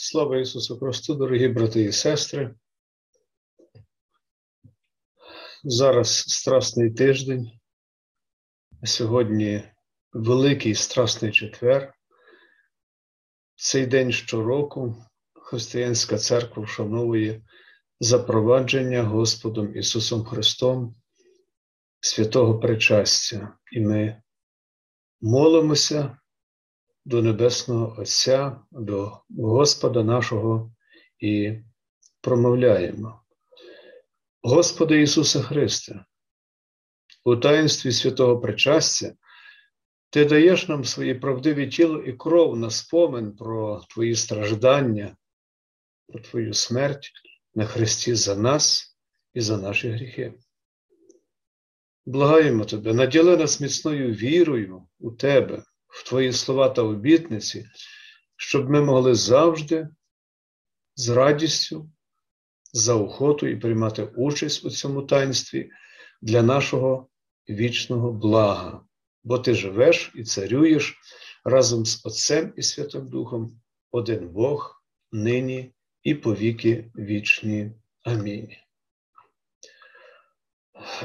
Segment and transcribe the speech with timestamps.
[0.00, 2.54] Слава Ісусу Христу, дорогі брати і сестри.
[5.64, 7.50] Зараз страсний тиждень.
[8.84, 9.62] Сьогодні
[10.12, 11.94] Великий Страсний четвер.
[13.56, 17.42] Цей день щороку Християнська церква вшановує
[18.00, 20.94] запровадження Господом Ісусом Христом
[22.00, 23.58] святого причастя.
[23.72, 24.22] І ми
[25.20, 26.18] молимося
[27.08, 30.72] до Небесного Отця, до Господа нашого
[31.18, 31.54] і
[32.20, 33.22] промовляємо.
[34.42, 36.04] Господи Ісусе Христе,
[37.24, 39.14] у таїнстві святого причастя
[40.10, 45.16] Ти даєш нам своє правдиве тіло і кров на спомин про Твої страждання,
[46.08, 47.12] про Твою смерть
[47.54, 48.96] на Христі за нас
[49.34, 50.34] і за наші гріхи.
[52.06, 57.66] Благаємо Тебе, наділи нас міцною вірою у Тебе, в Твої слова та обітниці,
[58.36, 59.88] щоб ми могли завжди
[60.96, 61.90] з радістю,
[62.72, 65.70] за охотою приймати участь у цьому таїнстві
[66.22, 67.08] для нашого
[67.48, 68.84] вічного блага,
[69.24, 70.98] бо Ти живеш і царюєш
[71.44, 73.60] разом з Отцем і Святим Духом,
[73.90, 74.82] один Бог,
[75.12, 77.72] нині і повіки вічні.
[78.02, 78.48] Амінь.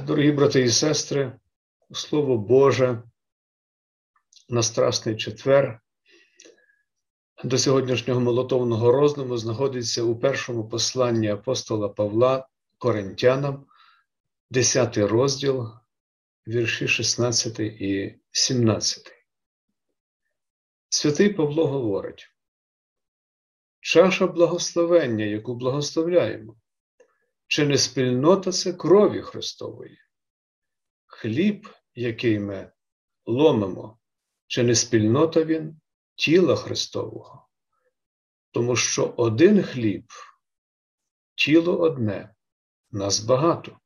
[0.02, 1.40] Дорогі брати і сестри,
[1.92, 3.04] Слово Боже
[4.50, 5.80] на Страсний четвер
[7.44, 13.66] до сьогоднішнього молотовного роздуму знаходиться у першому посланні апостола Павла Коринтянам,
[14.50, 15.70] 10 розділ,
[16.48, 19.12] вірші 16 і 17.
[20.90, 22.30] Святий Павло говорить:
[23.80, 26.56] чаша благословення, яку благословляємо,
[27.48, 29.98] чи не спільнота це крові Христової?
[31.06, 32.72] Хліб, який ми
[33.26, 34.00] ломимо,
[34.54, 35.82] чи не спільнота він
[36.16, 37.48] тіла Христового?
[38.52, 40.06] Тому що один хліб,
[41.36, 42.36] тіло одне,
[42.92, 43.80] нас багато,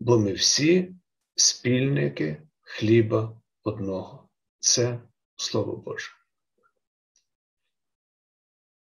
[0.00, 0.94] бо ми всі
[1.34, 4.28] спільники хліба одного.
[4.58, 5.00] Це
[5.36, 6.10] Слово Боже.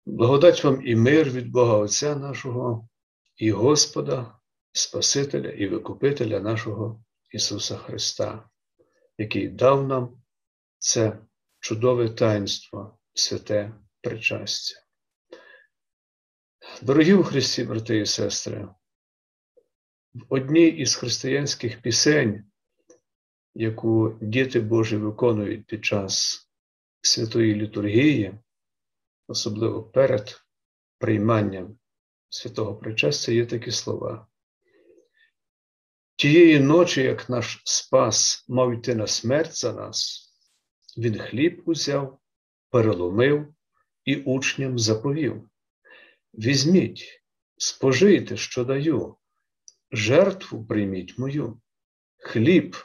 [0.06, 2.88] Благодать вам і мир від Бога Отця нашого,
[3.36, 4.38] і Господа,
[4.72, 8.48] Спасителя і Викупителя нашого Ісуса Христа,
[9.18, 10.22] який дав нам
[10.86, 11.18] це
[11.60, 14.82] чудове таїнство, святе причастя.
[16.82, 18.68] Дорогі у Христі, брати і сестри,
[20.14, 22.44] в одній із християнських пісень,
[23.54, 26.42] яку діти Божі виконують під час
[27.00, 28.34] святої літургії,
[29.28, 30.40] особливо перед
[30.98, 31.78] прийманням
[32.28, 34.26] святого причастя, є такі слова.
[36.16, 40.25] Тієї ночі, як наш Спас мав йти на смерть за нас,
[40.96, 42.18] він хліб узяв,
[42.70, 43.54] переломив
[44.04, 45.50] і учням заповів.
[46.34, 47.22] Візьміть,
[47.56, 49.16] спожийте, що даю,
[49.90, 51.60] жертву прийміть мою,
[52.16, 52.76] хліб,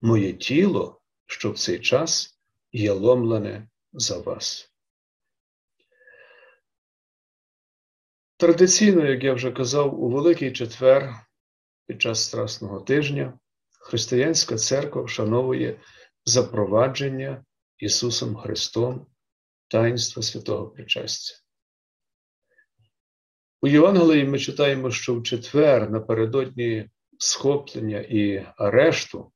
[0.00, 2.40] моє тіло, що в цей час
[2.72, 4.72] є ломлене за вас.
[8.36, 11.14] Традиційно, як я вже казав, у Великий Четвер
[11.86, 13.38] під час Страсного тижня
[13.80, 15.80] Християнська церква вшановує
[16.24, 17.44] запровадження
[17.80, 19.06] Ісусом Христом
[19.68, 21.36] таїнства святого причастя.
[23.62, 29.32] У Євангелії ми читаємо, що в четвер напередодні схоплення і арешту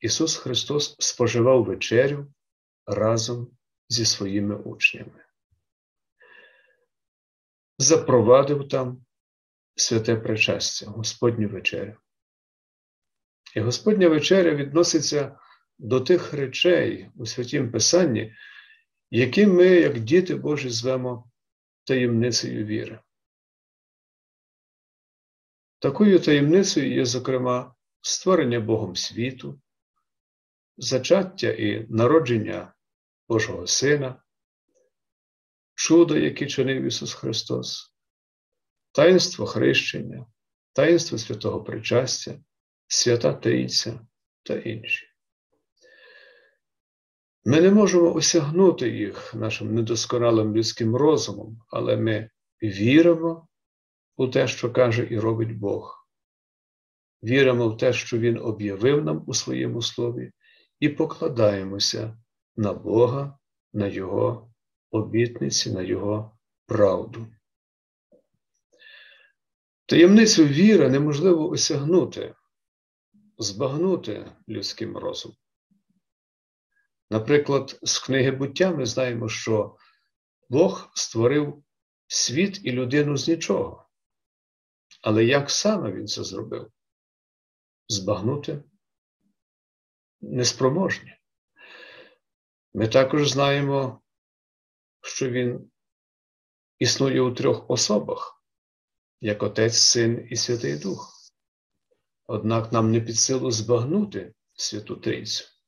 [0.00, 2.32] Ісус Христос споживав вечерю
[2.86, 3.50] разом
[3.88, 5.24] зі своїми учнями.
[7.78, 9.04] Запровадив там
[9.74, 11.96] святе причастя, Господню вечерю.
[13.54, 15.38] І Господня вечеря відноситься
[15.80, 18.36] до тих речей у святім Писанні,
[19.10, 21.30] які ми, як діти Божі, звемо
[21.84, 23.00] таємницею віри.
[25.78, 29.60] Такою таємницею є, зокрема, створення Богом світу,
[30.76, 32.74] зачаття і народження
[33.28, 34.22] Божого Сина,
[35.74, 37.94] чудо, яке чинив Ісус Христос,
[38.92, 40.26] таїнство хрещення,
[40.72, 42.40] таїнство святого причастя,
[42.86, 44.00] свята Трійця
[44.42, 45.09] та інші.
[47.44, 52.30] Ми не можемо осягнути їх нашим недосконалим людським розумом, але ми
[52.62, 53.48] віримо
[54.16, 56.06] у те, що каже і робить Бог.
[57.22, 60.32] Віримо в те, що Він об'явив нам у своєму слові,
[60.80, 62.18] і покладаємося
[62.56, 63.38] на Бога,
[63.72, 64.52] на Його
[64.90, 67.26] обітниці, на Його правду.
[69.86, 72.34] Таємницю віри неможливо осягнути,
[73.38, 75.36] збагнути людським розумом.
[77.10, 79.76] Наприклад, з книги буття ми знаємо, що
[80.48, 81.64] Бог створив
[82.06, 83.88] світ і людину з нічого.
[85.02, 86.72] Але як саме він це зробив?
[87.88, 88.62] Збагнути
[90.20, 91.16] неспроможні.
[92.74, 94.02] Ми також знаємо,
[95.02, 95.70] що він
[96.78, 98.44] існує у трьох особах,
[99.20, 101.14] як Отець, Син і Святий Дух.
[102.26, 105.59] Однак нам не під силу збагнути Святу Трійцю.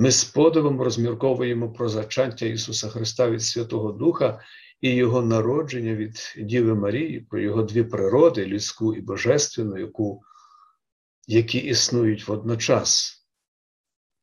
[0.00, 4.44] Ми з подивом розмірковуємо про зачаття Ісуса Христа від Святого Духа
[4.80, 10.22] і Його народження від Діви Марії, про Його дві природи, людську і божественну, яку,
[11.26, 13.24] які існують водночас,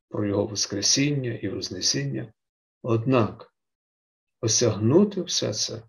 [0.10, 2.34] про Його Воскресіння і Вознесіння.
[2.82, 3.54] Однак
[4.42, 5.84] осягнути все це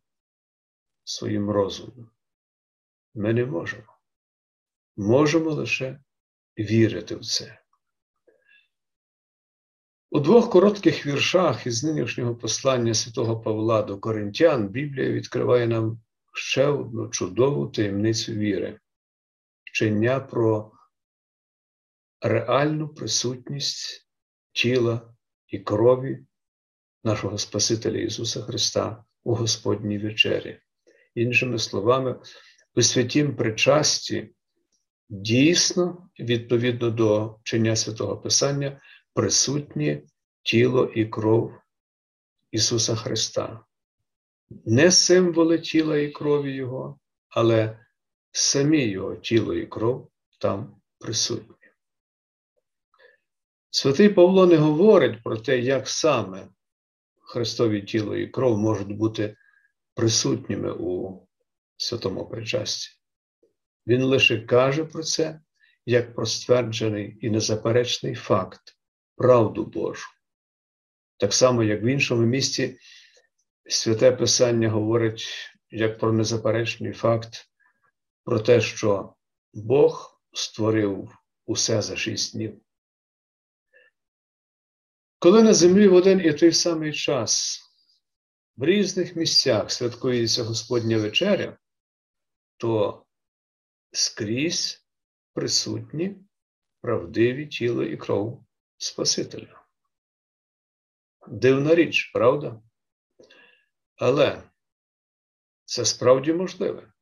[1.05, 2.11] своїм розумом
[3.15, 3.99] ми не можемо.
[4.97, 6.01] Можемо лише
[6.59, 7.59] вірити в це.
[10.11, 16.01] У двох коротких віршах із нинішнього послання святого Павла до Коринтян Біблія відкриває нам
[16.35, 18.81] ще одну чудову таємницю віри,
[19.65, 20.73] вчення про
[22.21, 24.09] реальну присутність
[24.53, 25.15] тіла
[25.49, 26.27] і крові
[27.05, 30.61] нашого Спасителя Ісуса Христа у Господній вечері.
[31.15, 32.21] Іншими словами,
[32.75, 34.31] у святім причасті
[35.09, 38.81] дійсно, відповідно до вчення святого Писання,
[39.15, 40.03] присутні
[40.43, 41.55] тіло і кров
[42.51, 43.65] Ісуса Христа.
[44.65, 47.87] Не символи тіла і крові Його, але
[48.33, 50.11] самі Його тіло і кров
[50.41, 51.57] там присутні.
[53.71, 56.49] Святий Павло не говорить про те, як саме
[57.21, 59.37] Христові тіло і кров можуть бути
[59.95, 61.21] присутніми у
[61.77, 62.89] святому причасті.
[63.87, 65.41] Він лише каже про це
[65.87, 68.78] як про стверджений і незаперечний факт,
[69.19, 70.09] правду Божу.
[71.17, 72.79] Так само, як в іншому місці
[73.69, 75.29] святе Писання говорить
[75.71, 77.49] як про незаперечний факт,
[78.25, 79.15] про те, що
[79.55, 82.61] Бог створив усе за шість днів.
[85.19, 87.61] Коли на землі в один і той самий час
[88.57, 91.59] в різних місцях святкується Господня вечеря,
[92.57, 93.05] то
[93.93, 94.87] скрізь
[95.35, 96.17] присутні
[96.81, 98.48] правдиві тіло і кров
[98.79, 99.65] Спасителя.
[101.29, 102.63] Дивна річ, правда?
[103.97, 104.43] Але
[105.65, 106.93] це справді можливе.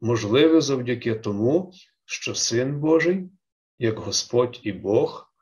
[0.00, 1.72] Можливе завдяки тому,
[2.04, 3.30] що Син Божий,
[3.78, 5.32] як Господь і Бог,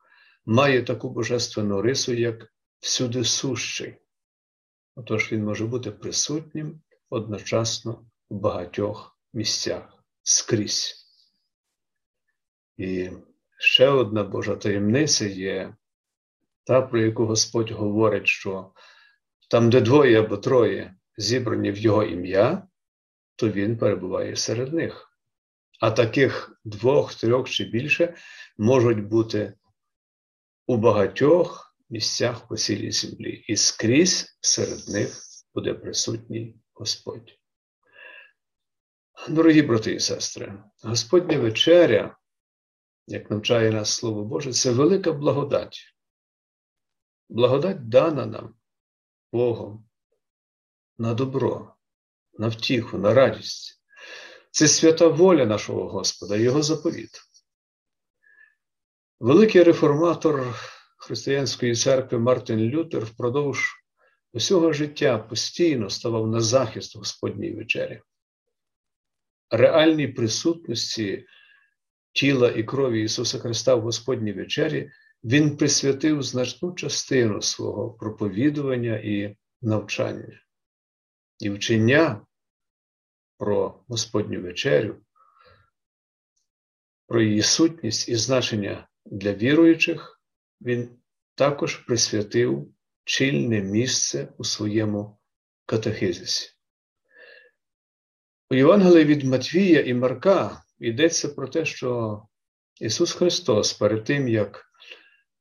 [0.46, 3.96] має таку божественну рису, як всюди сущий.
[4.94, 11.06] Отож він може бути присутнім одночасно в багатьох місцях скрізь.
[12.76, 13.10] І
[13.64, 15.74] ще одна Божа таємниця є
[16.64, 18.72] та, про яку Господь говорить, що
[19.50, 22.68] там, де двоє або троє зібрані в Його ім'я,
[23.36, 25.10] то Він перебуває серед них.
[25.80, 28.14] А таких двох, трьох чи більше
[28.58, 29.52] можуть бути
[30.66, 35.18] у багатьох місцях по цілій землі, і скрізь серед них
[35.54, 37.38] буде присутній Господь.
[39.28, 40.52] Дорогі брати і сестри,
[40.82, 42.16] Господня вечеря,
[43.06, 45.94] як навчає нас Слово Боже, це велика благодать.
[47.28, 48.54] Благодать дана нам
[49.32, 49.88] Богом
[50.98, 51.74] на добро,
[52.38, 53.82] на втіху, на радість.
[54.50, 57.10] Це свята воля нашого Господа, Його заповіт.
[59.20, 60.54] Великий реформатор
[60.98, 63.84] Християнської церкви Мартин Лютер впродовж
[64.32, 68.02] усього життя постійно ставав на захист Господньої вечері.
[69.50, 71.26] Реальній присутності
[72.14, 74.90] тіла і крові Ісуса Христа в Господній вечері
[75.24, 80.40] Він присвятив значну частину свого проповідування і навчання.
[81.38, 82.26] І вчення
[83.38, 84.96] про Господню вечерю,
[87.06, 90.20] про її сутність і значення для віруючих
[90.60, 90.88] він
[91.34, 95.18] також присвятив чільне місце у своєму
[95.66, 96.50] катехизисі.
[98.50, 102.22] У Євангелії від Матвія і Марка йдеться про те, що
[102.80, 104.64] Ісус Христос перед тим, як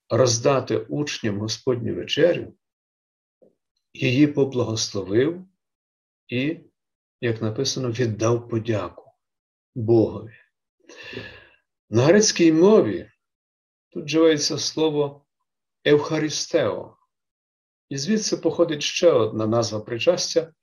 [0.10, 2.54] роздати учням Господню вечерю,
[3.94, 5.46] її поблагословив
[6.28, 6.60] і,
[7.22, 9.12] як написано, віддав подяку
[9.76, 10.34] Богові.
[11.90, 13.10] На грецькій мові
[13.94, 15.26] Тут вживається слово
[15.86, 16.98] Евхаристео.
[17.90, 20.54] І звідси походить ще одна назва причастя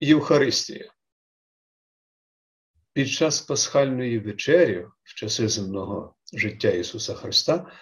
[0.00, 0.92] Євхаристія.
[2.94, 7.72] Під час пасхальної вечері, в часи земного життя Ісуса Христа,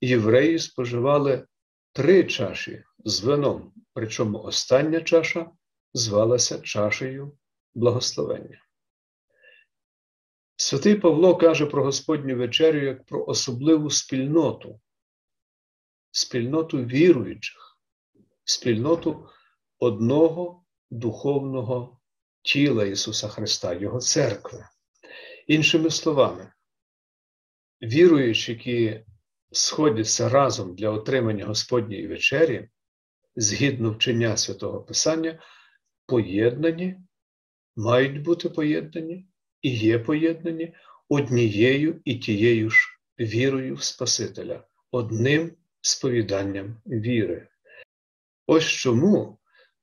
[0.00, 1.46] євреї споживали
[1.92, 5.50] три чаші з вином, причому остання чаша
[5.94, 7.38] звалася чашею
[7.74, 8.64] благословення.
[10.56, 14.80] Святий Павло каже про Господню вечерю як про особливу спільноту,
[16.10, 17.78] спільноту віруючих,
[18.44, 19.28] спільноту
[19.78, 22.00] одного духовного
[22.44, 24.64] тіла Ісуса Христа, Його церкви.
[25.46, 26.52] Іншими словами,
[27.82, 29.04] віруючі, які
[29.52, 32.68] сходяться разом для отримання Господньої вечері,
[33.36, 35.42] згідно вчення святого Писання,
[36.06, 36.96] поєднані,
[37.76, 39.26] мають бути поєднані
[39.62, 40.74] і є поєднані
[41.08, 42.88] однією і тією ж
[43.20, 47.48] вірою в Спасителя, одним сповіданням віри.
[48.46, 49.38] Ось чому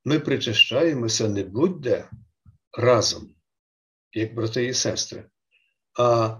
[0.05, 2.09] ми причащаємося не будь-де
[2.77, 3.35] разом,
[4.11, 5.29] як брати і сестри,
[5.99, 6.37] а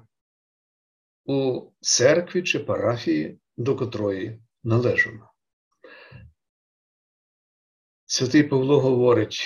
[1.25, 5.31] у церкві чи парафії, до котрої належимо.
[8.05, 9.41] Святий Павло говорить,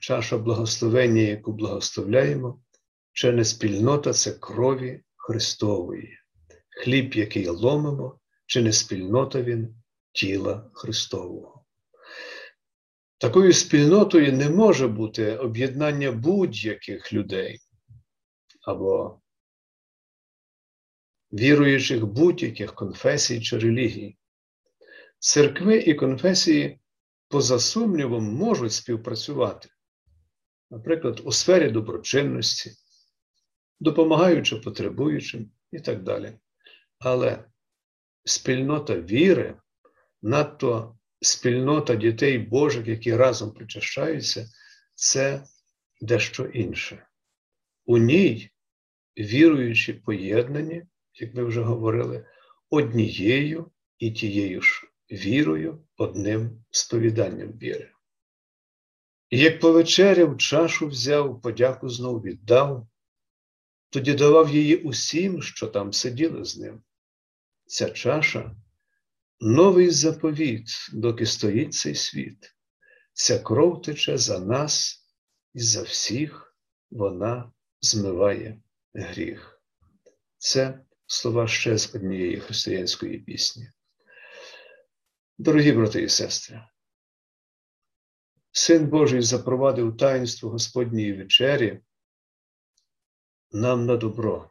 [0.00, 2.62] чаша благословення, яку благословляємо,
[3.12, 6.18] чи не спільнота це крові Христової,
[6.70, 11.55] хліб, який ломимо, чи не спільнота він тіла Христового.
[13.18, 17.58] Такою спільнотою не може бути об'єднання будь-яких людей
[18.62, 19.20] або
[21.32, 24.16] віруючих будь-яких конфесій чи релігій.
[25.18, 26.80] Церкви і конфесії,
[27.28, 29.68] поза сумнівом, можуть співпрацювати,
[30.70, 32.70] наприклад, у сфері доброчинності,
[33.80, 36.38] допомагаючи потребуючим і так далі.
[36.98, 37.44] Але
[38.24, 39.60] спільнота віри,
[40.22, 44.50] надто спільнота дітей Божих, які разом причащаються,
[44.94, 45.44] це
[46.00, 47.06] дещо інше.
[47.84, 48.50] У ній
[49.18, 50.82] віруючі поєднані,
[51.14, 52.26] як ми вже говорили,
[52.70, 57.90] однією і тією ж вірою, одним сповіданням віри.
[59.30, 62.88] І як повечеряв, чашу взяв, подяку знов віддав,
[63.90, 66.82] тоді давав її усім, що там сиділи з ним.
[67.66, 68.56] Ця чаша
[69.40, 72.54] новий заповіт, доки стоїть цей світ.
[73.12, 75.04] Ця кров тече за нас
[75.54, 76.56] і за всіх
[76.90, 78.62] вона змиває
[78.94, 79.62] гріх.
[80.38, 83.70] Це слова ще з однієї християнської пісні.
[85.38, 86.62] Дорогі брати і сестри,
[88.52, 91.80] Син Божий запровадив таїнство Господньої вечері
[93.52, 94.50] нам на добро,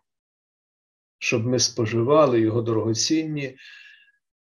[1.19, 3.57] щоб ми споживали Його дорогоцінні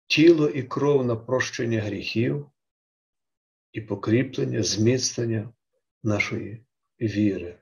[0.07, 2.51] тіло і кров на прощення гріхів
[3.71, 5.53] і покріплення, зміцнення
[6.03, 6.65] нашої
[7.01, 7.61] віри.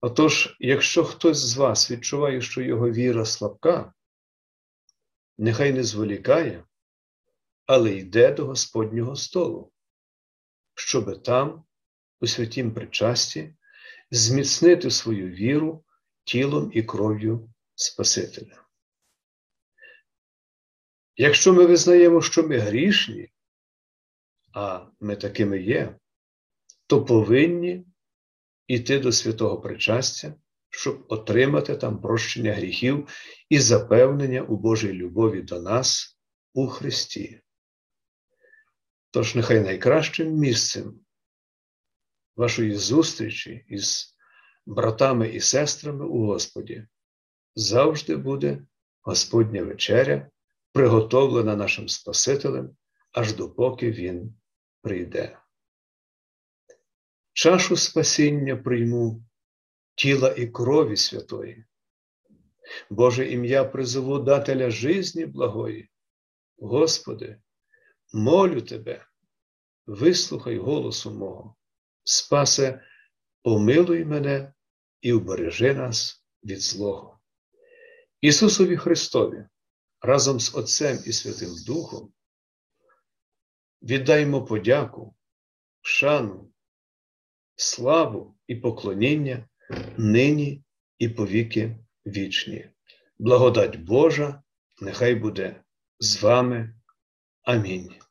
[0.00, 3.92] Отож, якщо хтось з вас відчуває, що його віра слабка,
[5.38, 6.64] нехай не зволікає,
[7.66, 9.72] але йде до Господнього столу,
[10.74, 11.64] щоби там,
[12.20, 13.54] у святім причасті,
[14.10, 15.84] зміцнити свою віру
[16.24, 18.61] тілом і кров'ю Спасителя.
[21.16, 23.32] Якщо ми визнаємо, що ми грішні,
[24.54, 25.98] а ми такими є,
[26.86, 27.86] то повинні
[28.66, 30.34] йти до святого причастя,
[30.70, 33.08] щоб отримати там прощення гріхів
[33.48, 36.18] і запевнення у Божій любові до нас
[36.54, 37.40] у Христі.
[39.10, 41.00] Тож нехай найкращим місцем
[42.36, 44.16] вашої зустрічі із
[44.66, 46.86] братами і сестрами у Господі
[47.54, 48.66] завжди буде
[49.02, 50.30] Господня вечеря,
[50.72, 52.76] приготовлена нашим Спасителем,
[53.12, 54.34] аж допоки Він
[54.82, 55.38] прийде.
[57.32, 59.24] Чашу спасіння прийму
[59.94, 61.64] тіла і крові святої,
[62.90, 65.90] Боже ім'я призову дателя жизні благої.
[66.58, 67.40] Господи,
[68.12, 69.06] молю Тебе,
[69.86, 71.56] вислухай голосу мого,
[72.04, 72.84] спасе,
[73.42, 74.52] помилуй мене
[75.00, 77.18] і убережи нас від злого.
[78.20, 79.46] Ісусові Христові
[80.02, 82.12] разом з Отцем і Святим Духом
[83.82, 85.14] віддаймо подяку,
[85.80, 86.52] шану,
[87.56, 89.48] славу і поклоніння
[89.96, 90.64] нині
[90.98, 92.70] і повіки вічні.
[93.18, 94.42] Благодать Божа,
[94.80, 95.62] нехай буде
[95.98, 96.74] з вами.
[97.42, 98.01] Амінь.